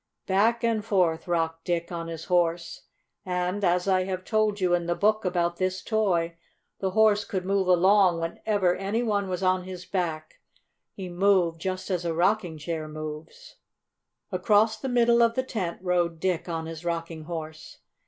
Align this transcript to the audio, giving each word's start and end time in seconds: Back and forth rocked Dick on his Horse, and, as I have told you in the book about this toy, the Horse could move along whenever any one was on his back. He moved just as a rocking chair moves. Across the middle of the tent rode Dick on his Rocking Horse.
Back 0.25 0.63
and 0.63 0.83
forth 0.83 1.27
rocked 1.27 1.63
Dick 1.63 1.91
on 1.91 2.07
his 2.07 2.25
Horse, 2.25 2.87
and, 3.23 3.63
as 3.63 3.87
I 3.87 4.05
have 4.05 4.25
told 4.25 4.59
you 4.59 4.73
in 4.73 4.87
the 4.87 4.95
book 4.95 5.23
about 5.23 5.57
this 5.57 5.83
toy, 5.83 6.37
the 6.79 6.89
Horse 6.89 7.23
could 7.23 7.45
move 7.45 7.67
along 7.67 8.19
whenever 8.19 8.75
any 8.75 9.03
one 9.03 9.29
was 9.29 9.43
on 9.43 9.63
his 9.65 9.85
back. 9.85 10.39
He 10.95 11.07
moved 11.07 11.61
just 11.61 11.91
as 11.91 12.03
a 12.03 12.15
rocking 12.15 12.57
chair 12.57 12.87
moves. 12.87 13.57
Across 14.31 14.79
the 14.79 14.89
middle 14.89 15.21
of 15.21 15.35
the 15.35 15.43
tent 15.43 15.77
rode 15.83 16.19
Dick 16.19 16.49
on 16.49 16.65
his 16.65 16.83
Rocking 16.83 17.25
Horse. 17.25 17.77